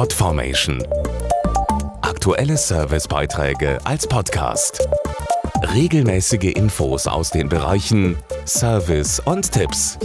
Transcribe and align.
Podformation. 0.00 0.82
Aktuelle 2.00 2.56
Servicebeiträge 2.56 3.78
als 3.84 4.06
Podcast. 4.06 4.88
Regelmäßige 5.74 6.54
Infos 6.54 7.06
aus 7.06 7.28
den 7.28 7.50
Bereichen 7.50 8.16
Service 8.46 9.20
und 9.20 9.52
Tipps. 9.52 9.98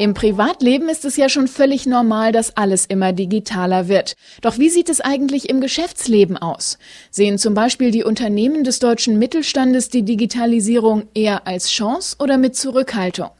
Im 0.00 0.14
Privatleben 0.14 0.88
ist 0.88 1.04
es 1.04 1.16
ja 1.16 1.28
schon 1.28 1.46
völlig 1.46 1.86
normal, 1.86 2.32
dass 2.32 2.56
alles 2.56 2.86
immer 2.86 3.12
digitaler 3.12 3.86
wird. 3.86 4.14
Doch 4.40 4.58
wie 4.58 4.68
sieht 4.68 4.88
es 4.88 5.00
eigentlich 5.00 5.48
im 5.48 5.60
Geschäftsleben 5.60 6.36
aus? 6.38 6.76
Sehen 7.12 7.38
zum 7.38 7.54
Beispiel 7.54 7.92
die 7.92 8.02
Unternehmen 8.02 8.64
des 8.64 8.80
deutschen 8.80 9.16
Mittelstandes 9.16 9.90
die 9.90 10.02
Digitalisierung 10.02 11.04
eher 11.14 11.46
als 11.46 11.70
Chance 11.70 12.16
oder 12.18 12.36
mit 12.36 12.56
Zurückhaltung? 12.56 13.30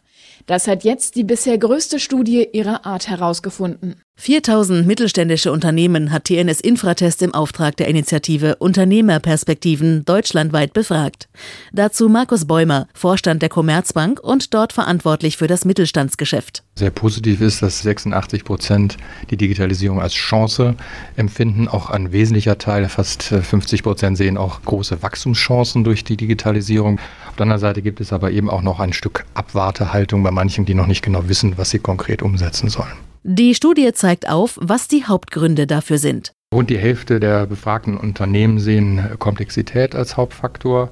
Das 0.50 0.66
hat 0.66 0.82
jetzt 0.82 1.14
die 1.14 1.22
bisher 1.22 1.56
größte 1.58 2.00
Studie 2.00 2.48
ihrer 2.52 2.84
Art 2.84 3.08
herausgefunden. 3.08 4.02
4000 4.16 4.86
mittelständische 4.86 5.50
Unternehmen 5.50 6.10
hat 6.10 6.24
TNS 6.24 6.60
Infratest 6.60 7.22
im 7.22 7.32
Auftrag 7.32 7.76
der 7.76 7.88
Initiative 7.88 8.56
Unternehmerperspektiven 8.56 10.04
deutschlandweit 10.04 10.74
befragt. 10.74 11.28
Dazu 11.72 12.08
Markus 12.08 12.46
Bäumer, 12.46 12.86
Vorstand 12.92 13.40
der 13.40 13.48
Commerzbank 13.48 14.20
und 14.20 14.52
dort 14.52 14.74
verantwortlich 14.74 15.38
für 15.38 15.46
das 15.46 15.64
Mittelstandsgeschäft. 15.64 16.64
Sehr 16.74 16.90
positiv 16.90 17.40
ist, 17.40 17.62
dass 17.62 17.80
86 17.80 18.44
Prozent 18.44 18.98
die 19.30 19.38
Digitalisierung 19.38 20.02
als 20.02 20.12
Chance 20.12 20.74
empfinden. 21.16 21.68
Auch 21.68 21.88
ein 21.88 22.12
wesentlicher 22.12 22.58
Teil, 22.58 22.88
fast 22.88 23.22
50 23.22 23.84
Prozent 23.84 24.18
sehen 24.18 24.36
auch 24.36 24.60
große 24.62 25.02
Wachstumschancen 25.02 25.84
durch 25.84 26.04
die 26.04 26.18
Digitalisierung. 26.18 26.98
Auf 27.40 27.44
der 27.46 27.54
anderen 27.54 27.60
Seite 27.72 27.80
gibt 27.80 28.02
es 28.02 28.12
aber 28.12 28.32
eben 28.32 28.50
auch 28.50 28.60
noch 28.60 28.80
ein 28.80 28.92
Stück 28.92 29.24
Abwartehaltung 29.32 30.22
bei 30.22 30.30
manchen, 30.30 30.66
die 30.66 30.74
noch 30.74 30.86
nicht 30.86 31.00
genau 31.00 31.26
wissen, 31.26 31.56
was 31.56 31.70
sie 31.70 31.78
konkret 31.78 32.20
umsetzen 32.20 32.68
sollen. 32.68 32.92
Die 33.22 33.54
Studie 33.54 33.90
zeigt 33.94 34.28
auf, 34.28 34.58
was 34.60 34.88
die 34.88 35.06
Hauptgründe 35.06 35.66
dafür 35.66 35.96
sind. 35.96 36.32
Rund 36.52 36.68
die 36.68 36.76
Hälfte 36.76 37.18
der 37.18 37.46
befragten 37.46 37.96
Unternehmen 37.96 38.58
sehen 38.58 39.02
Komplexität 39.18 39.94
als 39.94 40.18
Hauptfaktor. 40.18 40.90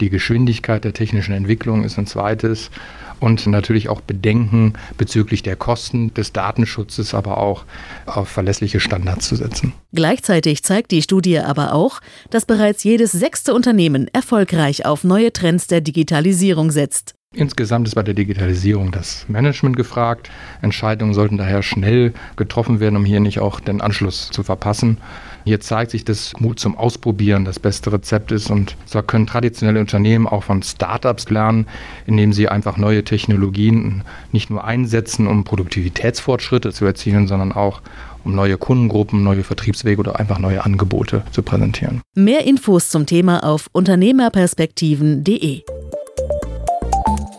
Die 0.00 0.10
Geschwindigkeit 0.10 0.84
der 0.84 0.92
technischen 0.92 1.32
Entwicklung 1.32 1.84
ist 1.84 1.98
ein 1.98 2.06
zweites. 2.06 2.70
Und 3.18 3.46
natürlich 3.46 3.88
auch 3.88 4.02
Bedenken 4.02 4.74
bezüglich 4.98 5.42
der 5.42 5.56
Kosten 5.56 6.12
des 6.12 6.32
Datenschutzes, 6.32 7.14
aber 7.14 7.38
auch 7.38 7.64
auf 8.04 8.28
verlässliche 8.28 8.78
Standards 8.78 9.26
zu 9.26 9.36
setzen. 9.36 9.72
Gleichzeitig 9.94 10.62
zeigt 10.62 10.90
die 10.90 11.00
Studie 11.00 11.38
aber 11.38 11.72
auch, 11.72 12.00
dass 12.28 12.44
bereits 12.44 12.84
jedes 12.84 13.12
sechste 13.12 13.54
Unternehmen 13.54 14.08
erfolgreich 14.12 14.84
auf 14.84 15.02
neue 15.02 15.32
Trends 15.32 15.66
der 15.66 15.80
Digitalisierung 15.80 16.70
setzt. 16.70 17.15
Insgesamt 17.36 17.86
ist 17.86 17.94
bei 17.94 18.02
der 18.02 18.14
Digitalisierung 18.14 18.92
das 18.92 19.26
Management 19.28 19.76
gefragt. 19.76 20.30
Entscheidungen 20.62 21.12
sollten 21.12 21.36
daher 21.36 21.62
schnell 21.62 22.14
getroffen 22.36 22.80
werden, 22.80 22.96
um 22.96 23.04
hier 23.04 23.20
nicht 23.20 23.40
auch 23.40 23.60
den 23.60 23.82
Anschluss 23.82 24.30
zu 24.30 24.42
verpassen. 24.42 24.96
Hier 25.44 25.60
zeigt 25.60 25.90
sich, 25.90 26.02
dass 26.02 26.32
Mut 26.40 26.58
zum 26.58 26.78
Ausprobieren 26.78 27.44
das 27.44 27.60
beste 27.60 27.92
Rezept 27.92 28.32
ist 28.32 28.50
und 28.50 28.74
zwar 28.86 29.02
können 29.02 29.26
traditionelle 29.26 29.80
Unternehmen 29.80 30.26
auch 30.26 30.44
von 30.44 30.62
Startups 30.62 31.28
lernen, 31.28 31.66
indem 32.06 32.32
sie 32.32 32.48
einfach 32.48 32.78
neue 32.78 33.04
Technologien 33.04 34.02
nicht 34.32 34.48
nur 34.48 34.64
einsetzen, 34.64 35.26
um 35.26 35.44
Produktivitätsfortschritte 35.44 36.72
zu 36.72 36.86
erzielen, 36.86 37.28
sondern 37.28 37.52
auch 37.52 37.82
um 38.24 38.34
neue 38.34 38.56
Kundengruppen, 38.56 39.22
neue 39.22 39.44
Vertriebswege 39.44 40.00
oder 40.00 40.18
einfach 40.18 40.38
neue 40.38 40.64
Angebote 40.64 41.22
zu 41.32 41.42
präsentieren. 41.42 42.00
Mehr 42.14 42.46
Infos 42.46 42.88
zum 42.88 43.04
Thema 43.04 43.44
auf 43.44 43.68
unternehmerperspektiven.de. 43.72 45.62